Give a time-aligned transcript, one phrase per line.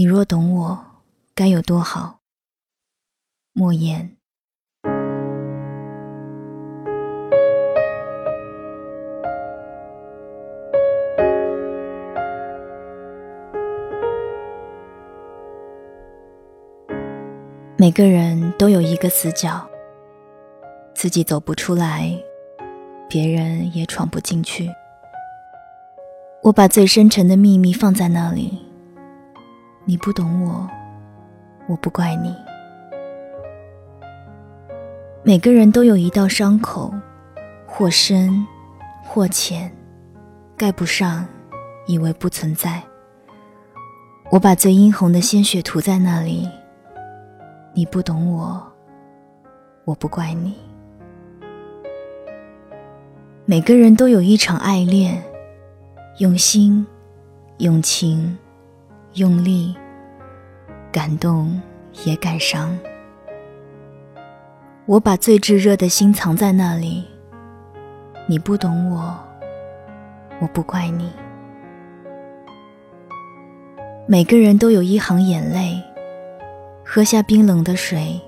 [0.00, 0.80] 你若懂我，
[1.34, 2.20] 该有多好。
[3.52, 4.16] 莫言。
[17.76, 19.68] 每个人都有一个死角，
[20.94, 22.10] 自己走不出来，
[23.06, 24.70] 别人也闯不进去。
[26.44, 28.59] 我把最深沉的秘密放在那里，
[29.90, 30.70] 你不懂我，
[31.66, 32.32] 我不怪你。
[35.24, 36.94] 每个人都有一道伤口，
[37.66, 38.46] 或深，
[39.02, 39.68] 或浅，
[40.56, 41.26] 盖不上，
[41.88, 42.80] 以为不存在。
[44.30, 46.48] 我把最殷红的鲜血涂在那里。
[47.74, 48.62] 你不懂我，
[49.84, 50.54] 我不怪你。
[53.44, 55.20] 每个人都有一场爱恋，
[56.18, 56.86] 用心、
[57.58, 58.38] 用情、
[59.14, 59.74] 用力，
[60.92, 61.60] 感动
[62.04, 62.76] 也感伤。
[64.86, 67.06] 我把最炙热的心藏在那里。
[68.26, 69.18] 你不懂我，
[70.40, 71.10] 我不怪你。
[74.06, 75.82] 每个人都有一行眼泪。
[76.84, 78.20] 喝下冰冷的水，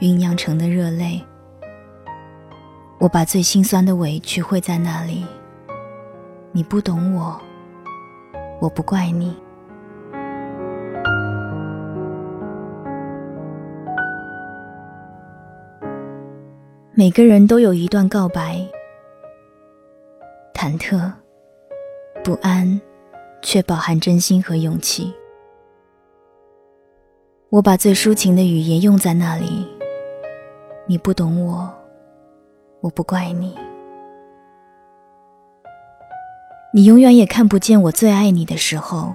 [0.00, 1.24] 酝酿成的热泪。
[2.98, 5.24] 我把最心酸的委屈汇在那里。
[6.50, 7.40] 你不懂我，
[8.60, 9.36] 我不怪你。
[16.98, 18.58] 每个人都有一段告白，
[20.52, 21.12] 忐忑、
[22.24, 22.80] 不安，
[23.40, 25.14] 却饱含真心和勇气。
[27.50, 29.64] 我把最抒情的语言用在那里，
[30.88, 31.72] 你不懂我，
[32.80, 33.54] 我不怪你。
[36.74, 39.14] 你永远也看不见我最爱你的时候，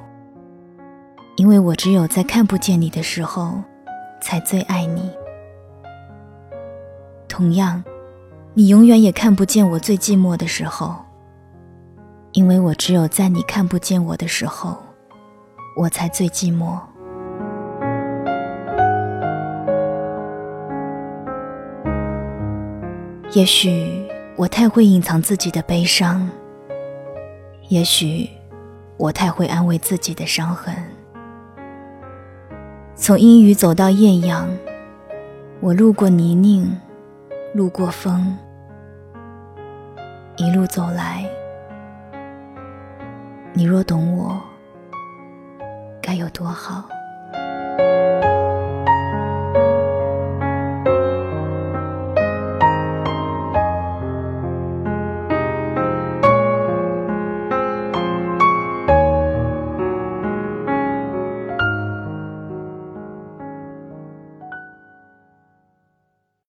[1.35, 3.61] 因为我只有在看不见你的时候，
[4.21, 5.11] 才最爱你。
[7.33, 7.83] 同样，
[8.53, 10.93] 你永远也看不见我最寂寞的时候，
[12.33, 14.77] 因为我只有在你看不见我的时候，
[15.75, 16.77] 我才最寂寞。
[23.31, 24.05] 也许
[24.35, 26.29] 我太会隐藏自己的悲伤，
[27.69, 28.29] 也许
[28.95, 30.71] 我太会安慰自己的伤痕。
[32.93, 34.47] 从阴雨走到艳阳，
[35.61, 36.69] 我路过泥泞，
[37.53, 38.35] 路过风，
[40.37, 41.23] 一路走来，
[43.53, 44.41] 你若懂我，
[46.01, 46.89] 该有多好。